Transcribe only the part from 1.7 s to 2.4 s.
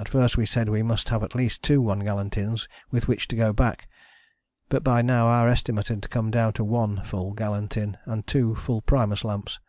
one gallon